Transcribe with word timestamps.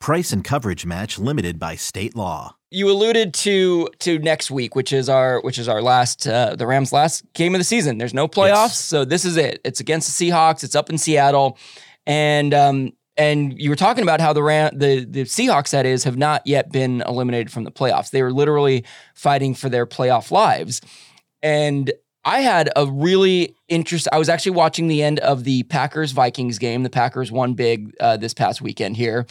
Price 0.00 0.32
and 0.32 0.44
coverage 0.44 0.86
match 0.86 1.18
limited 1.18 1.58
by 1.58 1.74
state 1.74 2.14
law. 2.14 2.56
You 2.70 2.90
alluded 2.90 3.32
to 3.34 3.88
to 4.00 4.18
next 4.18 4.50
week, 4.50 4.74
which 4.74 4.92
is 4.92 5.08
our 5.08 5.40
which 5.40 5.58
is 5.58 5.68
our 5.68 5.80
last 5.80 6.26
uh, 6.26 6.56
the 6.56 6.66
Rams' 6.66 6.92
last 6.92 7.24
game 7.32 7.54
of 7.54 7.60
the 7.60 7.64
season. 7.64 7.98
There's 7.98 8.14
no 8.14 8.28
playoffs, 8.28 8.68
yes. 8.68 8.78
so 8.78 9.04
this 9.04 9.24
is 9.24 9.36
it. 9.36 9.60
It's 9.64 9.80
against 9.80 10.18
the 10.18 10.30
Seahawks. 10.30 10.64
It's 10.64 10.74
up 10.74 10.90
in 10.90 10.98
Seattle, 10.98 11.58
and 12.06 12.52
um, 12.52 12.92
and 13.16 13.58
you 13.58 13.70
were 13.70 13.76
talking 13.76 14.02
about 14.02 14.20
how 14.20 14.32
the 14.32 14.42
Ram, 14.42 14.76
the 14.76 15.04
the 15.04 15.22
Seahawks 15.22 15.70
that 15.70 15.86
is 15.86 16.04
have 16.04 16.18
not 16.18 16.46
yet 16.46 16.70
been 16.70 17.02
eliminated 17.02 17.50
from 17.50 17.64
the 17.64 17.70
playoffs. 17.70 18.10
They 18.10 18.22
were 18.22 18.32
literally 18.32 18.84
fighting 19.14 19.54
for 19.54 19.68
their 19.68 19.86
playoff 19.86 20.30
lives. 20.30 20.80
And 21.42 21.92
I 22.24 22.40
had 22.40 22.70
a 22.76 22.86
really 22.86 23.56
interest. 23.68 24.08
I 24.12 24.18
was 24.18 24.28
actually 24.28 24.52
watching 24.52 24.88
the 24.88 25.02
end 25.02 25.20
of 25.20 25.44
the 25.44 25.62
Packers 25.64 26.12
Vikings 26.12 26.58
game. 26.58 26.82
The 26.82 26.90
Packers 26.90 27.30
won 27.30 27.54
big 27.54 27.94
uh, 28.00 28.16
this 28.16 28.34
past 28.34 28.60
weekend 28.60 28.96
here, 28.96 29.26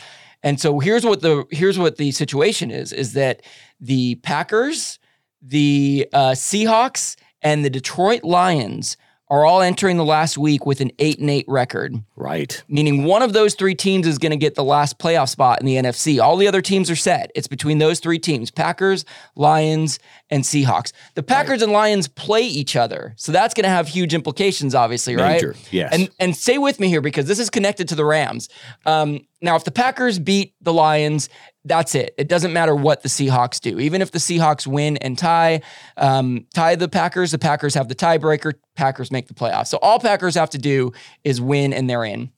and 0.45 0.61
so 0.61 0.79
here's 0.79 1.03
what 1.03 1.21
the 1.21 1.45
here's 1.49 1.79
what 1.79 1.97
the 1.97 2.11
situation 2.11 2.69
is: 2.69 2.93
is 2.93 3.13
that 3.13 3.41
the 3.81 4.15
Packers, 4.15 4.99
the 5.41 6.07
uh, 6.13 6.31
Seahawks, 6.31 7.17
and 7.41 7.65
the 7.65 7.69
Detroit 7.69 8.23
Lions 8.23 8.95
are 9.27 9.43
all 9.43 9.61
entering 9.61 9.97
the 9.97 10.05
last 10.05 10.37
week 10.37 10.67
with 10.67 10.81
an 10.81 10.91
eight 10.99 11.17
and 11.17 11.31
eight 11.31 11.45
record. 11.47 11.95
Right. 12.15 12.63
Meaning 12.67 13.05
one 13.05 13.23
of 13.23 13.33
those 13.33 13.55
three 13.55 13.73
teams 13.73 14.05
is 14.05 14.19
going 14.19 14.31
to 14.31 14.37
get 14.37 14.53
the 14.53 14.63
last 14.63 14.99
playoff 14.99 15.29
spot 15.29 15.59
in 15.59 15.65
the 15.65 15.77
NFC. 15.77 16.21
All 16.21 16.37
the 16.37 16.47
other 16.47 16.61
teams 16.61 16.91
are 16.91 16.95
set. 16.95 17.31
It's 17.33 17.47
between 17.47 17.79
those 17.79 17.99
three 17.99 18.19
teams 18.19 18.51
Packers, 18.51 19.03
Lions, 19.35 19.97
and 20.29 20.43
Seahawks. 20.43 20.91
The 21.13 21.23
Packers 21.23 21.61
right. 21.61 21.63
and 21.63 21.71
Lions 21.71 22.07
play 22.07 22.41
each 22.41 22.75
other. 22.75 23.13
So 23.17 23.31
that's 23.31 23.53
going 23.53 23.63
to 23.63 23.69
have 23.69 23.87
huge 23.87 24.13
implications, 24.13 24.73
obviously, 24.73 25.15
Major. 25.15 25.49
right? 25.49 25.73
Yes. 25.73 25.93
And, 25.93 26.09
and 26.19 26.35
stay 26.35 26.57
with 26.57 26.79
me 26.79 26.87
here 26.87 27.01
because 27.01 27.27
this 27.27 27.39
is 27.39 27.49
connected 27.49 27.89
to 27.89 27.95
the 27.95 28.05
Rams. 28.05 28.49
Um, 28.85 29.27
now, 29.41 29.55
if 29.55 29.63
the 29.63 29.71
Packers 29.71 30.17
beat 30.17 30.55
the 30.61 30.73
Lions 30.73 31.29
that's 31.65 31.95
it. 31.95 32.13
It 32.17 32.27
doesn't 32.27 32.53
matter 32.53 32.75
what 32.75 33.01
the 33.01 33.09
Seahawks 33.09 33.59
do. 33.59 33.79
Even 33.79 34.01
if 34.01 34.11
the 34.11 34.19
Seahawks 34.19 34.67
win 34.67 34.97
and 34.97 35.17
tie, 35.17 35.61
um, 35.97 36.45
tie 36.53 36.75
the 36.75 36.87
Packers, 36.87 37.31
the 37.31 37.39
Packers 37.39 37.73
have 37.73 37.87
the 37.87 37.95
tiebreaker. 37.95 38.53
Packers 38.75 39.11
make 39.11 39.27
the 39.27 39.33
playoffs. 39.33 39.67
So 39.67 39.79
all 39.81 39.99
Packers 39.99 40.35
have 40.35 40.51
to 40.51 40.59
do 40.59 40.93
is 41.23 41.41
win 41.41 41.73
and 41.73 41.89
they're 41.89 42.05
in. 42.05 42.31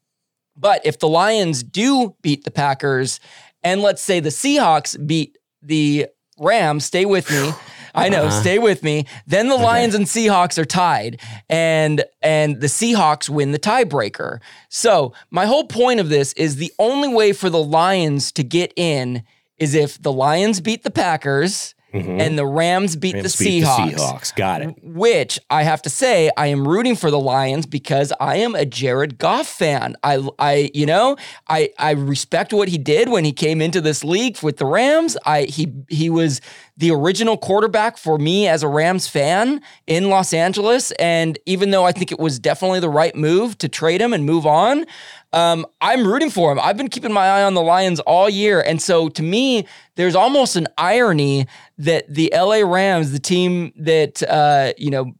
But 0.56 0.86
if 0.86 1.00
the 1.00 1.09
Lions 1.09 1.62
do 1.62 2.16
beat 2.22 2.46
the 2.46 2.52
Packers, 2.52 3.20
and 3.64 3.81
let's 3.81 4.02
say 4.02 4.22
the 4.22 4.30
Seahawks 4.30 5.06
beat 5.06 5.38
the 5.62 6.08
Rams, 6.40 6.86
stay 6.86 7.06
with 7.06 7.30
me. 7.30 7.52
I 7.97 8.09
know, 8.09 8.25
uh-huh. 8.25 8.41
stay 8.41 8.59
with 8.59 8.84
me. 8.84 9.06
Then 9.25 9.47
the 9.47 9.56
okay. 9.56 9.63
Lions 9.63 9.96
and 9.96 10.06
Seahawks 10.06 10.58
are 10.58 10.66
tied, 10.66 11.19
and 11.50 12.03
and 12.22 12.62
the 12.62 12.68
Seahawks 12.68 13.30
win 13.30 13.52
the 13.52 13.59
tiebreaker. 13.59 14.40
So 14.69 15.13
my 15.31 15.46
whole 15.46 15.66
point 15.66 16.00
of 16.00 16.09
this 16.09 16.34
is 16.34 16.58
the 16.58 16.72
only 16.80 17.08
way 17.08 17.34
for 17.34 17.50
the 17.50 17.62
Lions 17.62 18.31
to 18.34 18.44
get 18.44 18.72
in 18.75 19.24
is 19.58 19.74
if 19.74 20.02
the 20.02 20.12
Lions 20.12 20.62
beat 20.62 20.84
the 20.84 20.91
Packers 20.91 21.74
Mm-hmm. 21.94 22.20
and 22.20 22.38
the 22.38 22.46
Rams 22.46 22.98
beat, 22.98 23.14
Rams 23.14 23.38
the, 23.38 23.44
beat 23.46 23.64
Seahawks, 23.64 23.92
the 23.92 23.98
Seahawks. 23.98 24.36
Got 24.36 24.62
it. 24.62 24.75
Which 24.84 25.40
I 25.50 25.64
have 25.64 25.81
to 25.84 25.90
say, 25.90 26.30
I 26.36 26.48
am 26.48 26.68
rooting 26.68 26.98
for 26.98 27.09
the 27.09 27.20
Lions 27.20 27.66
because 27.66 28.12
I 28.20 28.38
am 28.38 28.56
a 28.56 28.66
Jared 28.66 29.18
Goff 29.18 29.48
fan. 29.48 29.96
I, 30.03 30.28
I, 30.38 30.70
you 30.74 30.86
know, 30.86 31.16
I, 31.47 31.70
I 31.80 31.92
respect 31.92 32.52
what 32.52 32.68
he 32.68 32.78
did 32.78 33.08
when 33.08 33.24
he 33.24 33.31
came 33.31 33.62
into 33.62 33.80
this 33.80 34.03
league 34.03 34.42
with 34.44 34.58
the 34.58 34.66
Rams. 34.66 35.16
I, 35.26 35.44
he, 35.44 35.72
he 35.88 36.09
was 36.09 36.42
the 36.76 36.92
original 36.92 37.38
quarterback 37.38 37.97
for 37.97 38.18
me 38.18 38.50
as 38.50 38.64
a 38.64 38.68
Rams 38.68 39.08
fan 39.08 39.62
in 39.88 40.09
Los 40.09 40.34
Angeles. 40.34 40.92
And 40.92 41.40
even 41.46 41.72
though 41.72 41.86
I 41.86 41.94
think 41.94 42.12
it 42.12 42.20
was 42.20 42.38
definitely 42.38 42.81
the 42.81 42.90
right 42.90 43.16
move 43.16 43.58
to 43.59 43.70
trade 43.70 44.02
him 44.02 44.12
and 44.12 44.26
move 44.26 44.46
on, 44.46 44.86
um, 45.34 45.66
I'm 45.82 46.08
rooting 46.08 46.30
for 46.30 46.52
him. 46.52 46.60
I've 46.60 46.78
been 46.78 46.90
keeping 46.90 47.12
my 47.12 47.28
eye 47.28 47.44
on 47.44 47.54
the 47.54 47.62
Lions 47.62 48.00
all 48.02 48.30
year. 48.30 48.62
And 48.62 48.82
so 48.82 49.10
to 49.10 49.24
me, 49.24 49.68
there's 49.96 50.16
almost 50.16 50.56
an 50.56 50.68
irony 50.78 51.48
that 51.78 52.12
the 52.14 52.32
LA 52.34 52.60
Rams, 52.60 53.12
the 53.12 53.20
team 53.20 53.74
that, 53.78 54.24
uh, 54.24 54.74
you 54.78 54.90
know, 54.90 55.14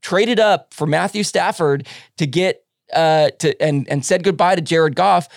traded 0.00 0.40
up 0.40 0.74
for 0.74 0.86
Matthew 0.86 1.22
Stafford 1.22 1.86
to 2.18 2.26
get 2.26 2.64
uh, 2.92 3.30
to 3.38 3.60
and 3.62 3.88
and 3.88 4.04
said 4.04 4.22
goodbye 4.22 4.56
to 4.56 4.60
Jared 4.60 4.96
Goff, 4.96 5.28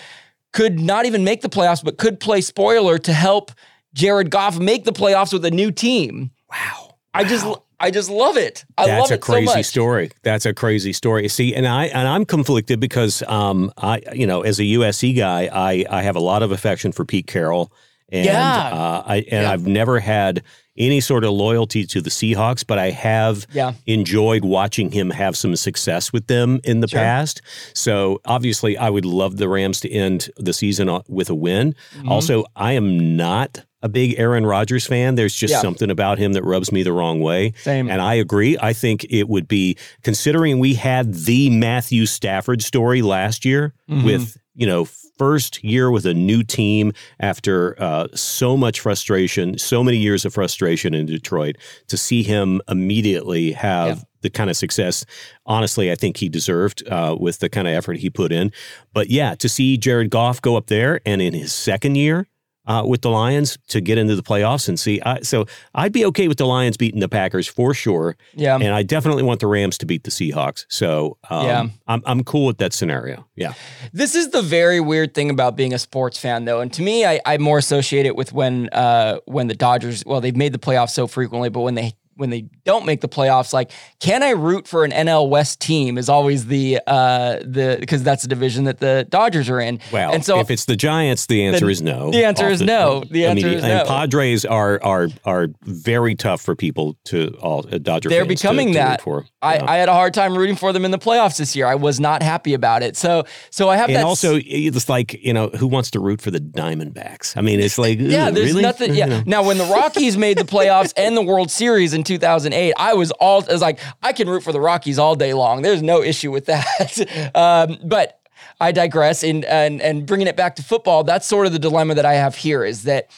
could 0.52 0.80
not 0.80 1.06
even 1.06 1.24
make 1.24 1.40
the 1.40 1.48
playoffs, 1.48 1.82
but 1.82 1.96
could 1.96 2.20
play 2.20 2.40
spoiler 2.40 2.98
to 2.98 3.12
help 3.12 3.52
Jared 3.94 4.30
Goff 4.30 4.58
make 4.58 4.84
the 4.84 4.92
playoffs 4.92 5.32
with 5.32 5.44
a 5.44 5.50
new 5.50 5.70
team. 5.70 6.30
Wow. 6.50 6.96
I 7.14 7.24
just 7.24 7.46
I 7.78 7.90
just 7.90 8.10
love 8.10 8.36
it. 8.36 8.64
I 8.78 8.86
That's 8.86 9.10
love 9.10 9.18
a 9.18 9.18
crazy 9.18 9.62
so 9.62 9.62
story. 9.62 10.10
That's 10.22 10.46
a 10.46 10.54
crazy 10.54 10.92
story. 10.92 11.28
See, 11.28 11.54
and 11.54 11.66
I 11.66 11.86
and 11.86 12.08
I'm 12.08 12.24
conflicted 12.24 12.80
because 12.80 13.22
um 13.24 13.72
I 13.76 14.00
you 14.14 14.26
know 14.26 14.42
as 14.42 14.58
a 14.58 14.62
USC 14.62 15.16
guy 15.16 15.48
I 15.52 15.84
I 15.90 16.02
have 16.02 16.16
a 16.16 16.20
lot 16.20 16.42
of 16.42 16.52
affection 16.52 16.92
for 16.92 17.04
Pete 17.04 17.26
Carroll 17.26 17.70
and 18.10 18.26
yeah. 18.26 18.70
uh, 18.72 19.02
I 19.06 19.16
and 19.16 19.42
yeah. 19.42 19.50
I've 19.50 19.66
never 19.66 19.98
had 20.00 20.42
any 20.78 21.00
sort 21.00 21.24
of 21.24 21.30
loyalty 21.30 21.84
to 21.86 22.00
the 22.00 22.10
Seahawks, 22.10 22.64
but 22.66 22.78
I 22.78 22.90
have 22.90 23.46
yeah. 23.52 23.72
enjoyed 23.86 24.44
watching 24.44 24.90
him 24.90 25.10
have 25.10 25.36
some 25.36 25.56
success 25.56 26.12
with 26.12 26.26
them 26.26 26.60
in 26.64 26.80
the 26.80 26.88
sure. 26.88 27.00
past. 27.00 27.40
So 27.74 28.20
obviously, 28.24 28.76
I 28.76 28.90
would 28.90 29.06
love 29.06 29.38
the 29.38 29.48
Rams 29.48 29.80
to 29.80 29.90
end 29.90 30.30
the 30.36 30.52
season 30.52 30.90
with 31.08 31.30
a 31.30 31.34
win. 31.34 31.74
Mm-hmm. 31.96 32.10
Also, 32.10 32.44
I 32.54 32.72
am 32.72 33.16
not 33.16 33.64
a 33.82 33.88
big 33.88 34.18
Aaron 34.18 34.44
Rodgers 34.44 34.86
fan. 34.86 35.14
There's 35.14 35.34
just 35.34 35.52
yeah. 35.52 35.60
something 35.60 35.90
about 35.90 36.18
him 36.18 36.32
that 36.34 36.42
rubs 36.42 36.72
me 36.72 36.82
the 36.82 36.92
wrong 36.92 37.20
way. 37.20 37.52
Same. 37.58 37.88
And 37.88 38.02
I 38.02 38.14
agree. 38.14 38.58
I 38.60 38.72
think 38.72 39.06
it 39.08 39.28
would 39.28 39.48
be 39.48 39.76
considering 40.02 40.58
we 40.58 40.74
had 40.74 41.14
the 41.14 41.50
Matthew 41.50 42.06
Stafford 42.06 42.62
story 42.62 43.02
last 43.02 43.44
year 43.44 43.72
mm-hmm. 43.88 44.04
with, 44.04 44.36
you 44.56 44.66
know, 44.66 44.86
first 45.18 45.62
year 45.62 45.90
with 45.90 46.06
a 46.06 46.14
new 46.14 46.42
team 46.42 46.92
after 47.20 47.80
uh, 47.80 48.08
so 48.14 48.56
much 48.56 48.80
frustration, 48.80 49.58
so 49.58 49.82
many 49.82 49.96
years 49.96 50.24
of 50.24 50.34
frustration 50.34 50.94
in 50.94 51.06
Detroit, 51.06 51.56
to 51.88 51.96
see 51.96 52.22
him 52.22 52.60
immediately 52.68 53.52
have 53.52 53.98
yeah. 53.98 54.04
the 54.22 54.30
kind 54.30 54.50
of 54.50 54.56
success, 54.56 55.04
honestly, 55.46 55.90
I 55.90 55.94
think 55.94 56.16
he 56.16 56.28
deserved 56.28 56.86
uh, 56.88 57.16
with 57.18 57.38
the 57.38 57.48
kind 57.48 57.68
of 57.68 57.74
effort 57.74 57.98
he 57.98 58.10
put 58.10 58.32
in. 58.32 58.52
But 58.92 59.10
yeah, 59.10 59.34
to 59.36 59.48
see 59.48 59.76
Jared 59.76 60.10
Goff 60.10 60.42
go 60.42 60.56
up 60.56 60.66
there 60.66 61.00
and 61.06 61.22
in 61.22 61.34
his 61.34 61.52
second 61.52 61.96
year, 61.96 62.26
uh, 62.66 62.82
with 62.86 63.02
the 63.02 63.10
Lions 63.10 63.58
to 63.68 63.80
get 63.80 63.98
into 63.98 64.16
the 64.16 64.22
playoffs 64.22 64.68
and 64.68 64.78
see. 64.78 65.00
I, 65.02 65.20
so 65.20 65.46
I'd 65.74 65.92
be 65.92 66.04
okay 66.06 66.28
with 66.28 66.38
the 66.38 66.46
Lions 66.46 66.76
beating 66.76 67.00
the 67.00 67.08
Packers 67.08 67.46
for 67.46 67.74
sure. 67.74 68.16
Yeah. 68.34 68.56
And 68.56 68.68
I 68.68 68.82
definitely 68.82 69.22
want 69.22 69.40
the 69.40 69.46
Rams 69.46 69.78
to 69.78 69.86
beat 69.86 70.04
the 70.04 70.10
Seahawks. 70.10 70.66
So 70.68 71.16
um, 71.30 71.46
Yeah. 71.46 71.66
I'm, 71.86 72.02
I'm 72.06 72.24
cool 72.24 72.46
with 72.46 72.58
that 72.58 72.72
scenario. 72.72 73.26
Yeah. 73.36 73.54
This 73.92 74.14
is 74.14 74.30
the 74.30 74.42
very 74.42 74.80
weird 74.80 75.14
thing 75.14 75.30
about 75.30 75.56
being 75.56 75.72
a 75.74 75.78
sports 75.78 76.18
fan, 76.18 76.44
though, 76.44 76.60
and 76.60 76.72
to 76.72 76.82
me, 76.82 77.04
I, 77.06 77.20
I 77.24 77.38
more 77.38 77.58
associate 77.58 78.06
it 78.06 78.16
with 78.16 78.32
when 78.32 78.68
uh, 78.70 79.18
when 79.26 79.46
the 79.48 79.54
Dodgers. 79.54 80.04
Well, 80.04 80.20
they've 80.20 80.36
made 80.36 80.52
the 80.52 80.58
playoffs 80.58 80.90
so 80.90 81.06
frequently, 81.06 81.48
but 81.48 81.60
when 81.60 81.74
they 81.74 81.94
when 82.16 82.30
they 82.30 82.46
don't 82.64 82.84
make 82.86 83.00
the 83.00 83.08
playoffs, 83.08 83.52
like, 83.52 83.70
can 84.00 84.22
I 84.22 84.30
root 84.30 84.66
for 84.66 84.84
an 84.84 84.90
NL 84.90 85.28
West 85.28 85.60
team? 85.60 85.98
Is 85.98 86.08
always 86.08 86.46
the 86.46 86.80
uh, 86.86 87.36
the 87.44 87.76
because 87.80 88.02
that's 88.02 88.22
the 88.22 88.28
division 88.28 88.64
that 88.64 88.80
the 88.80 89.06
Dodgers 89.08 89.48
are 89.48 89.60
in. 89.60 89.80
Well, 89.92 90.12
and 90.12 90.24
so 90.24 90.40
if 90.40 90.50
it's 90.50 90.64
the 90.64 90.76
Giants, 90.76 91.26
the 91.26 91.44
answer 91.44 91.66
The- 91.66 91.72
is 91.72 91.82
no. 91.82 92.10
the 92.10 92.24
answer 92.24 92.46
Off 92.46 92.52
is 92.52 92.62
no. 92.62 93.04
The 93.10 93.26
answer 93.26 93.46
is 93.48 93.62
and 93.62 93.72
no. 93.78 93.84
Padres 93.84 94.44
are 94.44 94.82
are 94.82 95.08
are 95.24 95.48
very 95.62 96.14
tough 96.14 96.40
for 96.40 96.54
people 96.56 96.96
to 97.04 97.36
all 97.40 97.64
uh, 97.70 97.78
Dodger 97.78 98.08
they're 98.08 98.22
to- 98.22 98.28
becoming 98.28 98.72
to 98.72 98.78
root 98.78 98.84
that. 98.84 99.00
for. 99.02 99.26
I. 99.42 99.58
I 99.58 99.76
had 99.76 99.88
a 99.88 99.92
hard 99.94 100.14
time 100.14 100.36
rooting 100.36 100.56
for 100.56 100.72
them 100.72 100.84
in 100.84 100.90
the 100.90 100.98
playoffs 100.98 101.36
this 101.38 101.54
year. 101.54 101.66
I 101.66 101.74
was 101.76 102.00
not 102.00 102.22
happy 102.22 102.54
about 102.54 102.82
it. 102.82 102.96
So 102.96 103.24
so 103.50 103.68
I 103.68 103.76
have 103.76 103.88
that 103.88 103.96
and 103.96 104.04
also, 104.04 104.38
it's 104.42 104.88
like 104.88 105.14
you 105.22 105.32
know, 105.32 105.48
who 105.50 105.66
wants 105.66 105.90
to 105.92 106.00
root 106.00 106.20
for 106.20 106.30
the 106.30 106.40
Diamondbacks? 106.40 107.36
I 107.36 107.40
mean, 107.40 107.60
it's 107.60 107.78
like, 107.78 107.98
Yeah, 108.00 108.26
ugh, 108.28 108.34
there's 108.34 108.48
really? 108.50 108.62
nothing. 108.62 108.90
You 108.92 108.96
Yeah. 109.00 109.06
know? 109.06 109.22
Now, 109.26 109.42
when 109.44 109.58
the 109.58 109.64
Rockies 109.64 110.16
made 110.16 110.38
the 110.38 110.44
playoffs 110.44 110.92
and 110.96 111.16
the 111.16 111.22
World 111.22 111.50
Series 111.50 111.92
in 111.94 112.02
2008, 112.06 112.72
I 112.76 112.94
was 112.94 113.10
all 113.12 113.44
I 113.48 113.52
was 113.52 113.60
like, 113.60 113.78
I 114.02 114.12
can 114.12 114.28
root 114.28 114.42
for 114.42 114.52
the 114.52 114.60
Rockies 114.60 114.98
all 114.98 115.14
day 115.14 115.34
long. 115.34 115.62
There's 115.62 115.82
no 115.82 116.02
issue 116.02 116.30
with 116.30 116.46
that. 116.46 117.30
um, 117.34 117.78
but 117.84 118.20
I 118.60 118.72
digress. 118.72 119.22
And 119.22 119.44
and 119.44 119.82
and 119.82 120.06
bringing 120.06 120.26
it 120.26 120.36
back 120.36 120.56
to 120.56 120.62
football, 120.62 121.04
that's 121.04 121.26
sort 121.26 121.46
of 121.46 121.52
the 121.52 121.58
dilemma 121.58 121.94
that 121.94 122.06
I 122.06 122.14
have 122.14 122.34
here 122.34 122.64
is 122.64 122.84
that. 122.84 123.10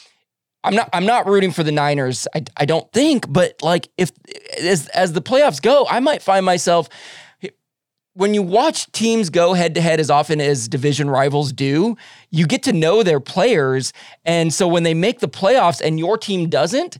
I'm 0.65 0.75
not. 0.75 0.91
I'm 0.93 1.07
not 1.07 1.27
rooting 1.27 1.53
for 1.53 1.63
the 1.63 1.71
Niners. 1.71 2.27
I, 2.35 2.43
I 2.57 2.65
don't 2.65 2.93
think. 2.93 3.33
But 3.33 3.63
like, 3.63 3.89
if 3.97 4.11
as 4.61 4.89
as 4.89 5.13
the 5.13 5.23
playoffs 5.23 5.63
go, 5.63 5.87
I 5.89 6.01
might 6.01 6.21
find 6.21 6.45
myself 6.45 6.89
when 8.19 8.35
you 8.35 8.43
watch 8.43 8.91
teams 8.91 9.31
go 9.31 9.55
head 9.55 9.77
to 9.77 9.81
head 9.81 10.01
as 10.01 10.11
often 10.11 10.41
as 10.41 10.67
division 10.67 11.09
rivals 11.09 11.53
do, 11.53 11.97
you 12.31 12.49
get 12.49 12.65
to 12.65 12.73
know 12.73 13.05
their 13.05 13.21
players. 13.21 13.93
And 14.25 14.53
so 14.53 14.67
when 14.67 14.83
they 14.83 14.93
make 14.93 15.21
the 15.21 15.29
playoffs 15.29 15.81
and 15.81 16.01
your 16.01 16.19
team 16.19 16.49
doesn't, 16.49 16.99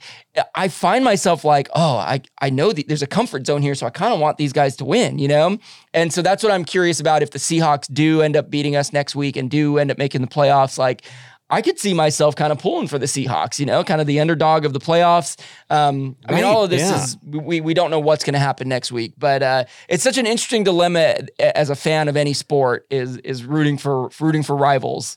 I 0.55 0.69
find 0.69 1.05
myself 1.05 1.45
like, 1.45 1.69
oh, 1.75 1.97
I, 1.97 2.23
I 2.41 2.51
know 2.51 2.73
that 2.73 2.87
there's 2.87 3.03
a 3.03 3.09
comfort 3.09 3.49
zone 3.49 3.63
here. 3.63 3.75
So 3.75 3.85
I 3.85 3.91
kind 3.91 4.15
of 4.15 4.21
want 4.21 4.37
these 4.37 4.53
guys 4.53 4.77
to 4.77 4.85
win, 4.85 5.19
you 5.19 5.27
know? 5.27 5.59
And 5.93 6.13
so 6.13 6.23
that's 6.23 6.45
what 6.45 6.53
I'm 6.53 6.65
curious 6.65 7.01
about. 7.01 7.21
If 7.21 7.33
the 7.33 7.41
Seahawks 7.41 7.93
do 7.93 8.23
end 8.23 8.37
up 8.37 8.49
beating 8.49 8.77
us 8.77 8.93
next 8.93 9.17
week 9.17 9.37
and 9.37 9.51
do 9.51 9.79
end 9.79 9.91
up 9.91 9.99
making 9.99 10.21
the 10.21 10.29
playoffs, 10.29 10.79
like, 10.79 11.03
I 11.51 11.63
could 11.63 11.79
see 11.79 11.95
myself 11.95 12.37
kind 12.37 12.53
of 12.53 12.59
pulling 12.59 12.89
for 12.89 12.99
the 12.99 13.07
Seahawks, 13.07 13.59
you 13.59 13.67
know, 13.67 13.83
kind 13.83 14.01
of 14.01 14.07
the 14.07 14.21
underdog 14.21 14.65
of 14.65 14.73
the 14.73 14.81
playoffs. 14.81 15.41
Um, 15.71 16.17
I 16.27 16.35
mean, 16.35 16.45
all 16.45 16.65
of 16.65 16.71
this 16.71 16.83
yeah. 16.83 17.03
is 17.03 17.17
we 17.27 17.61
we 17.61 17.75
don't 17.75 17.91
know 17.91 18.01
what's 18.01 18.25
going 18.25 18.35
to 18.35 18.41
happen 18.41 18.69
next 18.69 18.93
week, 18.93 19.15
but 19.19 19.43
uh, 19.43 19.65
it's 19.89 20.05
such 20.05 20.19
an 20.19 20.27
interesting 20.27 20.65
dilemma 20.65 21.17
as 21.39 21.71
a 21.71 21.77
fan 21.77 22.09
of 22.09 22.17
any 22.17 22.35
sport 22.35 22.87
is 22.91 23.17
is 23.19 23.45
rooting 23.45 23.79
for 23.79 24.11
rooting 24.21 24.43
for 24.43 24.57
rivals. 24.57 25.17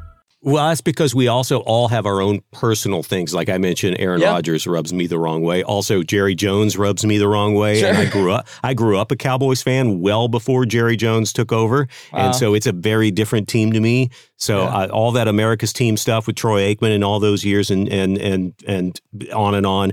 Well, 0.43 0.69
that's 0.69 0.81
because 0.81 1.13
we 1.13 1.27
also 1.27 1.59
all 1.59 1.87
have 1.89 2.07
our 2.07 2.19
own 2.19 2.41
personal 2.51 3.03
things. 3.03 3.31
Like 3.31 3.47
I 3.47 3.59
mentioned, 3.59 3.97
Aaron 3.99 4.21
Yeah. 4.21 4.31
Rodgers 4.31 4.65
rubs 4.65 4.91
me 4.91 5.05
the 5.05 5.19
wrong 5.19 5.43
way. 5.43 5.61
Also, 5.61 6.01
Jerry 6.01 6.33
Jones 6.33 6.77
rubs 6.77 7.05
me 7.05 7.19
the 7.19 7.27
wrong 7.27 7.53
way. 7.53 7.83
And 7.83 7.95
I 7.95 8.05
grew 8.05 8.31
up 8.31 8.47
I 8.63 8.73
grew 8.73 8.97
up 8.97 9.11
a 9.11 9.15
Cowboys 9.15 9.61
fan 9.61 9.99
well 9.99 10.27
before 10.27 10.65
Jerry 10.65 10.97
Jones 10.97 11.31
took 11.31 11.51
over. 11.51 11.87
Wow. 12.11 12.19
And 12.19 12.29
uh-huh. 12.29 12.33
so 12.33 12.53
it's 12.55 12.65
a 12.65 12.71
very 12.71 13.11
different 13.11 13.47
team 13.47 13.71
to 13.73 13.79
me. 13.79 14.09
So 14.37 14.63
Yeah. 14.63 14.69
I, 14.75 14.87
all 14.87 15.11
that 15.11 15.27
America's 15.27 15.73
team 15.73 15.95
stuff 15.95 16.25
with 16.25 16.37
Troy 16.37 16.73
Aikman 16.73 16.95
and 16.95 17.03
all 17.03 17.19
those 17.19 17.45
years 17.45 17.69
and 17.69 17.87
and 17.89 18.17
and 18.17 18.53
and 18.67 18.99
on 19.33 19.53
and 19.53 19.67
on. 19.67 19.91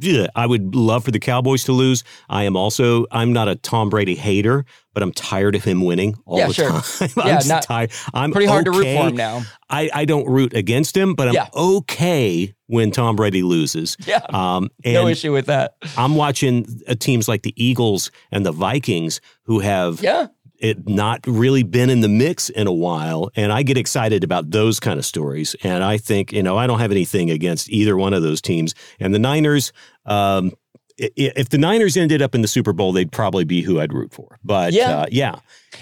Yeah, 0.00 0.26
I 0.34 0.46
would 0.46 0.74
love 0.74 1.04
for 1.04 1.10
the 1.10 1.18
Cowboys 1.20 1.64
to 1.64 1.72
lose. 1.72 2.04
I 2.28 2.44
am 2.44 2.56
also 2.56 3.06
I'm 3.10 3.32
not 3.32 3.48
a 3.48 3.56
Tom 3.56 3.90
Brady 3.90 4.14
hater, 4.14 4.64
but 4.94 5.02
I'm 5.02 5.12
tired 5.12 5.54
of 5.54 5.64
him 5.64 5.84
winning 5.84 6.16
all 6.24 6.38
Yeah, 6.38 6.48
the 6.48 6.54
sure. 6.54 6.70
time. 6.70 7.10
I'm 7.18 7.26
Yeah, 7.26 7.40
not- 7.46 7.62
tired. 7.62 7.90
I'm 8.14 8.32
Pretty 8.32 8.46
hard 8.46 8.64
to 8.66 8.70
root 8.70 8.84
for 8.84 9.08
him 9.08 9.16
now. 9.16 9.42
I, 9.68 9.90
I 9.92 10.04
don't 10.04 10.26
root 10.28 10.54
against 10.54 10.96
him, 10.96 11.14
but 11.14 11.28
I'm 11.28 11.34
Yeah. 11.34 11.48
okay 11.54 12.54
when 12.66 12.90
Tom 12.90 13.16
Brady 13.16 13.42
loses. 13.42 13.96
Yeah. 14.06 14.24
Um, 14.30 14.70
and 14.84 14.94
no 14.94 15.06
issue 15.06 15.32
with 15.32 15.46
that. 15.46 15.74
I'm 15.98 16.14
watching 16.16 16.66
uh, 16.88 16.94
teams 16.94 17.28
like 17.28 17.42
the 17.42 17.52
Eagles 17.62 18.10
and 18.32 18.46
the 18.46 18.52
Vikings 18.52 19.20
who 19.42 19.58
have 19.60 20.02
Yeah. 20.02 20.28
It 20.64 20.88
not 20.88 21.20
really 21.26 21.62
been 21.62 21.90
in 21.90 22.00
the 22.00 22.08
mix 22.08 22.48
in 22.48 22.66
a 22.66 22.72
while. 22.72 23.30
And 23.36 23.52
I 23.52 23.62
get 23.62 23.76
excited 23.76 24.24
about 24.24 24.50
those 24.50 24.80
kind 24.80 24.98
of 24.98 25.04
stories. 25.04 25.54
And 25.62 25.84
I 25.84 25.98
think, 25.98 26.32
you 26.32 26.42
know, 26.42 26.56
I 26.56 26.66
don't 26.66 26.78
have 26.80 26.90
anything 26.90 27.30
against 27.30 27.68
either 27.70 27.96
one 27.96 28.14
of 28.14 28.22
those 28.22 28.40
teams. 28.40 28.74
And 28.98 29.14
the 29.14 29.18
Niners, 29.18 29.72
um, 30.06 30.52
i- 31.00 31.04
i- 31.18 31.32
if 31.36 31.50
the 31.50 31.58
Niners 31.58 31.96
ended 31.96 32.22
up 32.22 32.34
in 32.34 32.40
the 32.42 32.48
Super 32.48 32.72
Bowl, 32.72 32.92
they'd 32.92 33.12
probably 33.12 33.44
be 33.44 33.60
who 33.62 33.78
I'd 33.80 33.92
root 33.92 34.12
for. 34.14 34.38
But 34.44 34.72
Yeah. 34.72 35.00
uh, 35.00 35.06
yeah. 35.10 35.34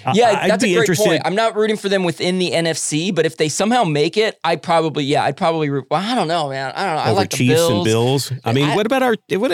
I- 0.05 0.13
Yeah, 0.15 0.39
I'd 0.41 0.51
that's 0.51 0.63
be 0.63 0.71
a 0.71 0.77
great 0.77 0.83
interested. 0.89 1.05
point. 1.07 1.21
I'm 1.23 1.35
not 1.35 1.55
rooting 1.55 1.77
for 1.77 1.87
them 1.87 2.03
within 2.03 2.39
the 2.39 2.51
NFC, 2.51 3.11
but 3.11 3.25
if 3.25 3.37
they 3.37 3.47
somehow 3.47 3.83
make 3.85 4.17
it, 4.17 4.37
I 4.43 4.55
probably 4.57 5.05
yeah, 5.05 5.23
I'd 5.23 5.37
probably 5.37 5.69
root. 5.69 5.85
Well, 5.91 6.01
I 6.03 6.13
don't 6.15 6.27
know, 6.27 6.49
man. 6.49 6.73
I 6.75 6.85
don't 6.87 6.95
know. 6.95 7.01
I 7.03 7.11
like 7.11 7.29
the 7.29 7.37
Chiefs 7.37 7.53
Bills. 7.53 7.71
and 7.71 7.83
Bills. 7.85 8.31
I 8.43 8.51
mean, 8.53 8.69
I- 8.69 8.75
what 8.75 8.85
about 8.85 9.03
our? 9.03 9.15
What? 9.29 9.51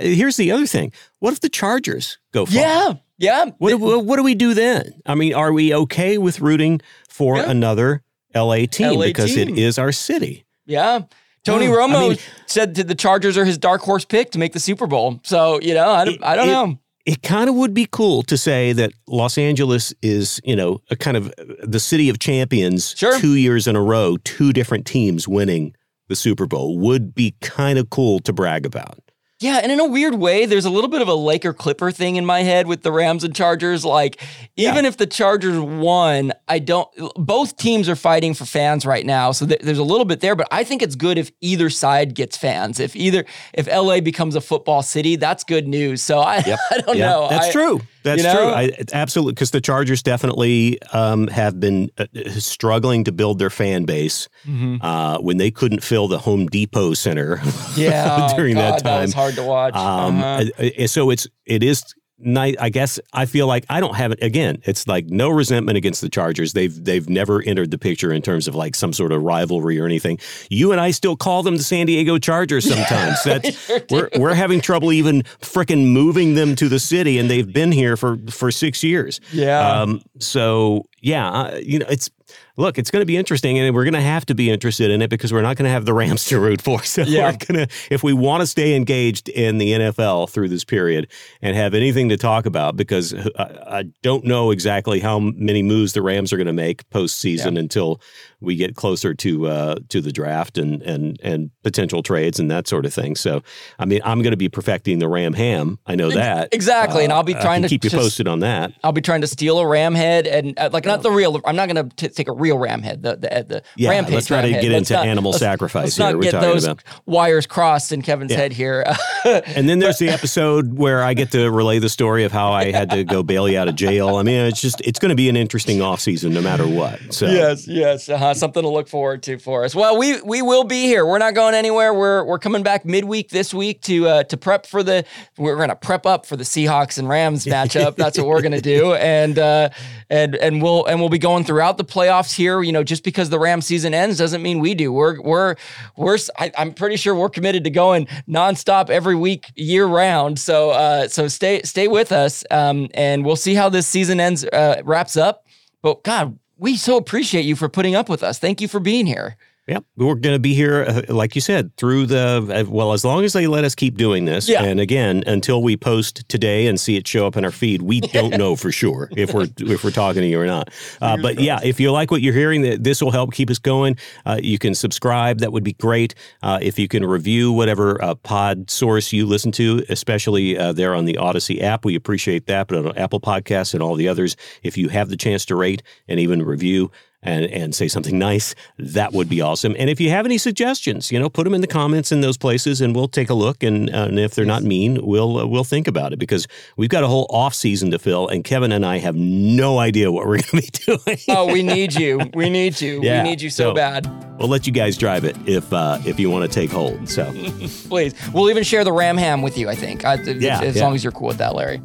Here's 0.00 0.36
the 0.36 0.52
other 0.52 0.66
thing. 0.66 0.92
What 1.18 1.32
if 1.32 1.40
the 1.40 1.48
Chargers 1.50 2.18
go 2.32 2.46
far? 2.46 2.54
Yeah, 2.54 2.92
yeah. 3.20 3.44
What, 3.58 3.78
what, 3.78 4.04
what 4.04 4.16
do 4.16 4.24
we 4.24 4.34
do 4.34 4.52
then? 4.54 5.00
I 5.06 5.14
mean, 5.14 5.34
are 5.34 5.52
we 5.52 5.72
okay 5.74 6.18
with 6.18 6.40
rooting 6.40 6.80
for 7.08 7.36
Yeah. 7.36 7.48
another 7.50 8.02
LA 8.34 8.66
team 8.66 8.94
LA 8.98 9.06
because 9.06 9.34
team. 9.34 9.50
it 9.50 9.58
is 9.58 9.78
our 9.78 9.92
city? 9.92 10.44
Yeah. 10.66 11.02
Tony 11.44 11.68
Oh, 11.68 11.72
I 11.74 11.76
Romo 11.88 12.08
mean- 12.10 12.18
said 12.46 12.74
that 12.74 12.88
the 12.88 12.94
Chargers 12.94 13.38
are 13.38 13.44
his 13.44 13.56
dark 13.58 13.80
horse 13.82 14.04
pick 14.04 14.30
to 14.32 14.38
make 14.38 14.52
the 14.52 14.60
Super 14.60 14.86
Bowl. 14.86 15.20
So, 15.22 15.60
you 15.60 15.74
know, 15.74 15.88
I 15.90 16.04
don't, 16.04 16.14
It- 16.16 16.24
I 16.24 16.34
don't 16.36 16.48
it- 16.48 16.52
know. 16.52 16.78
It 17.06 17.22
kind 17.22 17.48
of 17.48 17.56
would 17.56 17.72
be 17.72 17.86
cool 17.90 18.22
to 18.24 18.36
say 18.36 18.72
that 18.74 18.92
Los 19.08 19.38
Angeles 19.38 19.94
is, 20.02 20.38
you 20.44 20.54
know, 20.54 20.82
a 20.90 20.96
kind 20.96 21.16
of 21.16 21.32
the 21.62 21.80
city 21.80 22.10
of 22.10 22.18
champions 22.18 22.94
Sure. 22.96 23.18
two 23.18 23.36
years 23.36 23.66
in 23.66 23.74
a 23.74 23.80
row, 23.82 24.18
two 24.22 24.52
different 24.52 24.84
teams 24.86 25.26
winning 25.26 25.74
the 26.08 26.14
Super 26.14 26.44
Bowl 26.46 26.78
would 26.78 27.14
be 27.14 27.34
kind 27.40 27.78
of 27.78 27.88
cool 27.88 28.18
to 28.20 28.32
brag 28.34 28.66
about. 28.66 28.98
Yeah, 29.40 29.60
and 29.62 29.72
in 29.72 29.80
a 29.80 29.86
weird 29.88 30.14
way, 30.16 30.44
there's 30.44 30.66
a 30.66 30.70
little 30.70 30.90
bit 30.90 31.00
of 31.00 31.08
a 31.08 31.14
Laker 31.14 31.54
Clipper 31.54 31.90
thing 31.90 32.16
in 32.16 32.26
my 32.26 32.42
head 32.42 32.66
with 32.66 32.82
the 32.82 32.92
Rams 32.92 33.24
and 33.24 33.34
Chargers. 33.34 33.86
Like, 33.86 34.20
even 34.56 34.84
if 34.84 34.98
the 34.98 35.06
Chargers 35.06 35.58
won, 35.58 36.32
I 36.46 36.58
don't. 36.58 36.88
Both 37.16 37.56
teams 37.56 37.88
are 37.88 37.96
fighting 37.96 38.34
for 38.34 38.44
fans 38.44 38.84
right 38.84 39.06
now, 39.06 39.32
so 39.32 39.46
th- 39.46 39.60
there's 39.62 39.78
a 39.78 39.82
little 39.82 40.04
bit 40.04 40.20
there. 40.20 40.36
But 40.36 40.46
I 40.50 40.62
think 40.62 40.82
it's 40.82 40.94
good 40.94 41.16
if 41.16 41.32
either 41.40 41.70
side 41.70 42.14
gets 42.14 42.36
fans. 42.36 42.78
If 42.80 42.94
either 42.94 43.24
if 43.54 43.66
LA 43.66 44.00
becomes 44.00 44.34
a 44.36 44.42
football 44.42 44.82
city, 44.82 45.16
that's 45.16 45.42
good 45.42 45.66
news. 45.66 46.02
So 46.02 46.20
I, 46.20 46.36
I 46.70 46.80
don't 46.82 46.98
Yeah, 46.98 47.06
know. 47.10 47.28
That's 47.30 47.48
I- 47.48 47.52
true. 47.52 47.80
That's 48.02 48.22
you 48.22 48.28
know? 48.28 48.34
true. 48.34 48.48
I, 48.50 48.70
absolutely 48.92 49.32
because 49.34 49.50
the 49.50 49.60
Chargers 49.60 50.02
definitely 50.02 50.80
um, 50.92 51.26
have 51.28 51.60
been 51.60 51.90
uh, 51.98 52.06
struggling 52.38 53.04
to 53.04 53.12
build 53.12 53.38
their 53.38 53.50
fan 53.50 53.84
base 53.84 54.28
Mm-hmm. 54.46 54.76
uh, 54.84 55.18
when 55.20 55.36
they 55.36 55.50
couldn't 55.50 55.82
fill 55.82 56.08
the 56.08 56.18
Home 56.18 56.46
Depot 56.46 56.94
Center 56.94 57.40
Yeah, 57.76 58.32
during 58.36 58.54
God, 58.54 58.78
that 58.78 58.82
time. 58.84 59.02
was 59.02 59.12
hard 59.14 59.34
to 59.34 59.42
watch. 59.42 59.74
Um, 59.74 60.18
Uh-huh. 60.18 60.44
uh, 60.58 60.70
uh, 60.82 60.86
so 60.86 61.10
it's 61.10 61.26
it 61.46 61.62
is 61.62 61.82
nice. 62.20 62.56
I 62.60 62.68
guess 62.68 63.00
I 63.12 63.26
feel 63.26 63.46
like 63.46 63.64
I 63.68 63.80
don't 63.80 63.96
have 63.96 64.12
it 64.12 64.22
again. 64.22 64.60
It's 64.64 64.86
like 64.86 65.06
no 65.06 65.28
resentment 65.28 65.76
against 65.76 66.00
the 66.00 66.08
Chargers. 66.08 66.52
They've 66.52 66.84
they've 66.84 67.08
never 67.08 67.42
entered 67.42 67.70
the 67.70 67.78
picture 67.78 68.12
in 68.12 68.22
terms 68.22 68.48
of 68.48 68.54
like 68.54 68.74
some 68.74 68.92
sort 68.92 69.12
of 69.12 69.22
rivalry 69.22 69.78
or 69.78 69.86
anything. 69.86 70.18
You 70.48 70.72
and 70.72 70.80
I 70.80 70.90
still 70.90 71.16
call 71.16 71.42
them 71.42 71.56
the 71.56 71.62
San 71.62 71.86
Diego 71.86 72.18
Chargers 72.18 72.68
sometimes. 72.68 73.22
That's 73.24 73.70
we're 73.90 74.08
we're 74.16 74.34
having 74.34 74.60
trouble 74.60 74.92
even 74.92 75.22
frickin' 75.40 75.86
moving 75.92 76.34
them 76.34 76.56
to 76.56 76.68
the 76.68 76.78
city, 76.78 77.18
and 77.18 77.30
they've 77.30 77.50
been 77.50 77.72
here 77.72 77.96
for 77.96 78.18
for 78.28 78.50
six 78.50 78.82
years. 78.82 79.20
Yeah. 79.32 79.80
Um. 79.80 80.02
So 80.18 80.86
yeah, 81.00 81.28
uh, 81.30 81.56
you 81.62 81.78
know 81.78 81.86
it's. 81.88 82.10
Look, 82.56 82.78
it's 82.78 82.92
going 82.92 83.00
to 83.00 83.06
be 83.06 83.16
interesting, 83.16 83.58
and 83.58 83.74
we're 83.74 83.82
going 83.84 83.94
to 83.94 84.00
have 84.00 84.24
to 84.26 84.36
be 84.36 84.50
interested 84.50 84.90
in 84.92 85.02
it 85.02 85.10
because 85.10 85.32
we're 85.32 85.42
not 85.42 85.56
going 85.56 85.64
to 85.64 85.70
have 85.70 85.84
the 85.84 85.94
Rams 85.94 86.26
to 86.26 86.38
root 86.38 86.60
for. 86.62 86.80
So 86.84 87.02
Yeah. 87.02 87.32
to, 87.32 87.66
if 87.90 88.04
we 88.04 88.12
want 88.12 88.42
to 88.42 88.46
stay 88.46 88.76
engaged 88.76 89.28
in 89.28 89.58
the 89.58 89.72
NFL 89.72 90.30
through 90.30 90.48
this 90.48 90.64
period 90.64 91.10
and 91.42 91.56
have 91.56 91.74
anything 91.74 92.08
to 92.10 92.16
talk 92.16 92.46
about, 92.46 92.76
because 92.76 93.14
I, 93.36 93.78
I 93.78 93.84
don't 94.02 94.24
know 94.24 94.52
exactly 94.52 95.00
how 95.00 95.18
many 95.18 95.62
moves 95.64 95.92
the 95.94 96.02
Rams 96.02 96.32
are 96.32 96.36
going 96.36 96.46
to 96.46 96.52
make 96.52 96.88
postseason 96.90 97.58
until 97.58 98.00
we 98.40 98.56
get 98.56 98.74
closer 98.76 99.14
to 99.14 99.46
uh, 99.48 99.76
to 99.88 100.00
the 100.00 100.12
draft 100.12 100.58
and 100.58 100.82
and 100.82 101.18
and 101.22 101.50
potential 101.62 102.02
trades 102.02 102.40
and 102.40 102.50
that 102.50 102.66
sort 102.68 102.86
of 102.86 102.94
thing. 102.94 103.16
So, 103.16 103.42
I 103.78 103.84
mean, 103.84 104.00
I'm 104.04 104.22
going 104.22 104.30
to 104.32 104.36
be 104.36 104.48
perfecting 104.48 104.98
the 104.98 105.08
Ram 105.08 105.34
ham. 105.34 105.78
I 105.86 105.94
know 105.94 106.10
that 106.10 106.48
exactly, 106.52 107.04
and 107.04 107.12
I'll 107.12 107.22
be 107.22 107.34
Uh, 107.34 107.42
trying 107.42 107.62
to 107.62 107.68
keep 107.68 107.84
you 107.84 107.90
just- 107.90 108.02
posted 108.02 108.26
on 108.28 108.40
that. 108.40 108.72
I'll 108.82 108.92
be 108.92 109.00
trying 109.00 109.20
to 109.22 109.26
steal 109.26 109.58
a 109.58 109.66
ram 109.66 109.94
head 109.94 110.26
and 110.26 110.58
uh, 110.58 110.70
like 110.72 110.84
not 110.84 111.02
the 111.02 111.10
real. 111.10 111.40
I'm 111.44 111.56
not 111.56 111.68
going 111.68 111.90
to 111.90 112.08
take 112.08 112.28
a 112.28 112.32
real 112.32 112.58
ram 112.58 112.82
head. 112.82 113.02
The 113.02 113.16
the, 113.16 113.44
the 113.48 113.62
Yeah, 113.76 113.90
rampage 113.90 114.14
let's 114.14 114.26
try 114.26 114.42
to 114.42 114.52
head. 114.52 114.62
get 114.62 114.72
into 114.72 114.94
not- 114.94 115.06
animal 115.06 115.30
let's- 115.32 115.40
sacrifice 115.40 115.84
Let's 115.84 115.96
here. 115.96 116.06
not 116.06 116.16
We're 116.16 116.22
get 116.30 116.40
those 116.40 116.64
about- 116.64 116.82
wires 117.06 117.46
crossed 117.46 117.92
in 117.92 118.02
Kevin's 118.02 118.32
head 118.32 118.52
here. 118.52 118.84
And 119.24 119.68
then 119.68 119.80
there's 119.80 119.98
the 119.98 120.08
episode 120.08 120.78
where 120.78 121.02
I 121.02 121.12
get 121.12 121.30
to 121.32 121.50
relay 121.50 121.78
the 121.78 121.90
story 121.90 122.24
of 122.24 122.32
how 122.32 122.52
I 122.52 122.70
had 122.72 122.88
to 122.90 123.04
go 123.04 123.22
bail 123.22 123.46
you 123.46 123.58
out 123.58 123.68
of 123.68 123.74
jail. 123.74 124.16
I 124.16 124.22
mean, 124.22 124.46
it's 124.46 124.62
just 124.62 124.80
it's 124.80 124.98
going 124.98 125.10
to 125.10 125.14
be 125.14 125.28
an 125.28 125.36
interesting 125.36 125.82
off 125.88 126.00
season 126.00 126.32
no 126.32 126.40
matter 126.40 126.66
what. 126.66 126.98
So 127.12 127.26
Yes, 127.26 127.68
yes, 127.68 128.08
uh-huh. 128.08 128.29
Something 128.34 128.62
to 128.62 128.68
look 128.68 128.88
forward 128.88 129.22
to 129.24 129.38
for 129.38 129.64
us. 129.64 129.74
Well, 129.74 129.98
we 129.98 130.20
we 130.22 130.42
will 130.42 130.64
be 130.64 130.84
here. 130.84 131.06
We're 131.06 131.18
not 131.18 131.34
going 131.34 131.54
anywhere. 131.54 131.92
We're 131.94 132.24
we're 132.24 132.38
coming 132.38 132.62
back 132.62 132.84
midweek 132.84 133.30
this 133.30 133.52
week 133.54 133.82
to 133.82 134.08
uh, 134.08 134.22
to 134.24 134.36
prep 134.36 134.66
for 134.66 134.82
the. 134.82 135.04
We're 135.36 135.56
going 135.56 135.68
to 135.68 135.76
prep 135.76 136.06
up 136.06 136.26
for 136.26 136.36
the 136.36 136.44
Seahawks 136.44 136.98
and 136.98 137.08
Rams 137.08 137.44
matchup. 137.46 137.96
That's 137.96 138.18
what 138.18 138.26
we're 138.26 138.42
going 138.42 138.52
to 138.52 138.60
do, 138.60 138.94
and 138.94 139.38
uh, 139.38 139.70
and 140.08 140.34
and 140.36 140.62
we'll 140.62 140.84
and 140.86 141.00
we'll 141.00 141.08
be 141.08 141.18
going 141.18 141.44
throughout 141.44 141.78
the 141.78 141.84
playoffs 141.84 142.34
here. 142.34 142.62
You 142.62 142.72
know, 142.72 142.84
just 142.84 143.04
because 143.04 143.30
the 143.30 143.38
Rams 143.38 143.66
season 143.66 143.94
ends 143.94 144.18
doesn't 144.18 144.42
mean 144.42 144.60
we 144.60 144.74
do. 144.74 144.92
We're 144.92 145.20
we're 145.20 145.56
we're. 145.96 146.18
I, 146.38 146.52
am 146.56 146.74
pretty 146.74 146.96
sure 146.96 147.14
we're 147.14 147.28
committed 147.28 147.64
to 147.64 147.70
going 147.70 148.06
nonstop 148.28 148.90
every 148.90 149.16
week, 149.16 149.50
year 149.54 149.86
round. 149.86 150.38
So 150.38 150.70
uh, 150.70 151.08
so 151.08 151.28
stay 151.28 151.62
stay 151.62 151.88
with 151.88 152.12
us, 152.12 152.44
um, 152.50 152.88
and 152.94 153.24
we'll 153.24 153.36
see 153.36 153.54
how 153.54 153.68
this 153.68 153.86
season 153.86 154.20
ends 154.20 154.44
uh, 154.44 154.82
wraps 154.84 155.16
up. 155.16 155.46
But 155.82 156.02
God, 156.04 156.38
we 156.60 156.76
so 156.76 156.98
appreciate 156.98 157.46
you 157.46 157.56
for 157.56 157.68
putting 157.70 157.94
up 157.94 158.08
with 158.08 158.22
us. 158.22 158.38
Thank 158.38 158.60
you 158.60 158.68
for 158.68 158.80
being 158.80 159.06
here. 159.06 159.36
Yep, 159.70 159.84
we're 159.98 160.16
going 160.16 160.34
to 160.34 160.40
be 160.40 160.52
here, 160.52 160.82
uh, 160.82 161.14
like 161.14 161.36
you 161.36 161.40
said, 161.40 161.76
through 161.76 162.06
the 162.06 162.64
uh, 162.66 162.68
well, 162.68 162.92
as 162.92 163.04
long 163.04 163.22
as 163.22 163.34
they 163.34 163.46
let 163.46 163.62
us 163.62 163.76
keep 163.76 163.96
doing 163.96 164.24
this. 164.24 164.48
Yeah. 164.48 164.64
And 164.64 164.80
again, 164.80 165.22
until 165.28 165.62
we 165.62 165.76
post 165.76 166.28
today 166.28 166.66
and 166.66 166.80
see 166.80 166.96
it 166.96 167.06
show 167.06 167.24
up 167.24 167.36
in 167.36 167.44
our 167.44 167.52
feed, 167.52 167.80
we 167.80 168.00
don't 168.00 168.36
know 168.36 168.56
for 168.56 168.72
sure 168.72 169.08
if 169.16 169.32
we're 169.32 169.46
if 169.58 169.84
we're 169.84 169.92
talking 169.92 170.22
to 170.22 170.26
you 170.26 170.40
or 170.40 170.46
not. 170.46 170.70
Uh, 171.00 171.16
but 171.16 171.38
yeah, 171.38 171.60
if 171.62 171.78
you 171.78 171.92
like 171.92 172.10
what 172.10 172.20
you're 172.20 172.34
hearing, 172.34 172.62
that 172.62 172.82
this 172.82 173.00
will 173.00 173.12
help 173.12 173.32
keep 173.32 173.48
us 173.48 173.60
going. 173.60 173.96
Uh, 174.26 174.40
you 174.42 174.58
can 174.58 174.74
subscribe; 174.74 175.38
that 175.38 175.52
would 175.52 175.62
be 175.62 175.74
great. 175.74 176.16
Uh, 176.42 176.58
if 176.60 176.76
you 176.76 176.88
can 176.88 177.04
review 177.04 177.52
whatever 177.52 178.02
uh, 178.02 178.16
pod 178.16 178.68
source 178.72 179.12
you 179.12 179.24
listen 179.24 179.52
to, 179.52 179.84
especially 179.88 180.58
uh, 180.58 180.72
there 180.72 180.96
on 180.96 181.04
the 181.04 181.14
Audacy 181.14 181.62
app, 181.62 181.84
we 181.84 181.94
appreciate 181.94 182.46
that. 182.46 182.66
But 182.66 182.86
on 182.86 182.98
Apple 182.98 183.20
Podcasts 183.20 183.72
and 183.72 183.84
all 183.84 183.94
the 183.94 184.08
others, 184.08 184.36
if 184.64 184.76
you 184.76 184.88
have 184.88 185.10
the 185.10 185.16
chance 185.16 185.44
to 185.44 185.54
rate 185.54 185.84
and 186.08 186.18
even 186.18 186.42
review 186.42 186.90
and 187.22 187.44
and 187.46 187.74
say 187.74 187.86
something 187.88 188.18
nice, 188.18 188.54
that 188.78 189.12
would 189.12 189.28
be 189.28 189.40
awesome. 189.40 189.74
And 189.78 189.90
if 189.90 190.00
you 190.00 190.10
have 190.10 190.24
any 190.24 190.38
suggestions, 190.38 191.12
you 191.12 191.18
know, 191.20 191.28
put 191.28 191.44
them 191.44 191.54
in 191.54 191.60
the 191.60 191.66
comments 191.66 192.12
in 192.12 192.20
those 192.22 192.38
places, 192.38 192.80
and 192.80 192.94
we'll 192.94 193.08
take 193.08 193.28
a 193.30 193.34
look. 193.34 193.62
And, 193.62 193.90
uh, 193.90 194.04
and 194.08 194.18
if 194.18 194.34
they're 194.34 194.44
not 194.46 194.62
mean, 194.62 195.04
we'll 195.04 195.38
uh, 195.38 195.46
we'll 195.46 195.64
think 195.64 195.86
about 195.86 196.12
it 196.12 196.18
because 196.18 196.46
we've 196.76 196.88
got 196.88 197.04
a 197.04 197.06
whole 197.08 197.26
off 197.30 197.54
season 197.54 197.90
to 197.90 197.98
fill, 197.98 198.28
and 198.28 198.42
Kevin 198.44 198.72
and 198.72 198.86
I 198.86 198.98
have 198.98 199.14
no 199.16 199.78
idea 199.78 200.10
what 200.10 200.26
we're 200.26 200.38
going 200.50 200.62
to 200.62 200.96
be 200.96 200.96
doing. 201.04 201.18
Oh, 201.28 201.52
we 201.52 201.62
need 201.62 201.92
you. 201.94 202.20
We 202.34 202.48
need 202.48 202.80
you. 202.80 203.00
Yeah, 203.02 203.22
we 203.22 203.28
need 203.30 203.42
you 203.42 203.50
so, 203.50 203.70
so- 203.70 203.74
bad. 203.74 204.06
we'll 204.38 204.48
let 204.48 204.66
you 204.66 204.72
guys 204.72 204.96
drive 204.96 205.24
it 205.24 205.36
if 205.46 205.70
uh, 205.72 205.98
if 206.06 206.18
you 206.18 206.30
want 206.30 206.50
to 206.50 206.54
take 206.54 206.70
hold. 206.70 207.08
So 207.08 207.24
Please. 207.88 208.14
We'll 208.32 208.48
even 208.50 208.62
share 208.64 208.84
the 208.84 208.92
ram 208.92 209.16
ham 209.18 209.42
with 209.42 209.58
you, 209.58 209.68
I 209.68 209.74
think. 209.74 210.04
I, 210.04 210.14
Yeah, 210.14 210.60
as 210.62 210.76
yeah. 210.76 210.82
long 210.84 210.94
as 210.94 211.04
you're 211.04 211.12
cool 211.12 211.28
with 211.28 211.38
that, 211.38 211.54
Larry. 211.54 211.82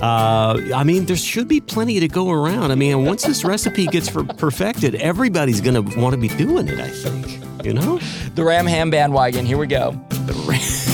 Uh, 0.00 0.60
I 0.74 0.84
mean, 0.84 1.06
there 1.06 1.16
should 1.16 1.48
be 1.48 1.60
plenty 1.60 2.00
to 2.00 2.08
go 2.08 2.30
around. 2.30 2.70
I 2.70 2.74
mean, 2.74 3.04
once 3.04 3.24
this 3.24 3.44
recipe 3.44 3.86
gets 3.86 4.10
perfected, 4.10 4.94
everybody's 4.96 5.60
going 5.60 5.74
to 5.74 5.98
want 5.98 6.14
to 6.14 6.20
be 6.20 6.28
doing 6.28 6.68
it, 6.68 6.78
I 6.80 6.88
think. 6.88 7.42
You 7.64 7.74
know? 7.74 7.98
The 8.34 8.44
Ram 8.44 8.66
Ham 8.66 8.90
bandwagon. 8.90 9.44
Here 9.44 9.58
we 9.58 9.66
go. 9.66 9.92
The 10.10 10.34
Ram. 10.46 10.86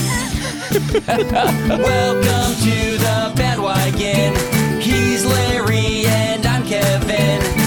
Welcome 0.73 2.55
to 2.63 2.97
the 2.97 3.33
bandwagon. 3.35 4.81
He's 4.81 5.23
Larry 5.23 6.05
and 6.07 6.45
I'm 6.45 6.65
Kevin. 6.65 7.62